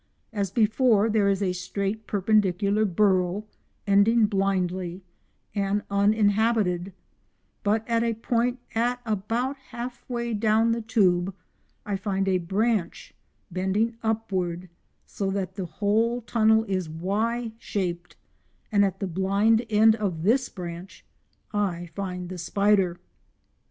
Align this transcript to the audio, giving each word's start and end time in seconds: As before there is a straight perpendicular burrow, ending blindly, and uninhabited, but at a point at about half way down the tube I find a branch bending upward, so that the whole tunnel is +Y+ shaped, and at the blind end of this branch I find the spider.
As 0.33 0.49
before 0.49 1.11
there 1.11 1.29
is 1.29 1.43
a 1.43 1.53
straight 1.53 2.07
perpendicular 2.07 2.85
burrow, 2.85 3.45
ending 3.85 4.25
blindly, 4.25 5.03
and 5.53 5.83
uninhabited, 5.91 6.93
but 7.61 7.87
at 7.87 8.01
a 8.01 8.15
point 8.15 8.57
at 8.73 8.99
about 9.05 9.57
half 9.57 10.03
way 10.09 10.33
down 10.33 10.71
the 10.71 10.81
tube 10.81 11.35
I 11.85 11.97
find 11.97 12.27
a 12.27 12.39
branch 12.39 13.13
bending 13.51 13.95
upward, 14.01 14.69
so 15.05 15.29
that 15.29 15.53
the 15.53 15.65
whole 15.67 16.21
tunnel 16.21 16.63
is 16.63 16.89
+Y+ 16.89 17.51
shaped, 17.59 18.15
and 18.71 18.83
at 18.83 18.99
the 19.01 19.05
blind 19.07 19.63
end 19.69 19.95
of 19.97 20.23
this 20.23 20.49
branch 20.49 21.05
I 21.53 21.91
find 21.93 22.27
the 22.29 22.39
spider. 22.39 22.99